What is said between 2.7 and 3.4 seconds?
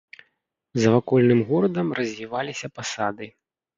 пасады.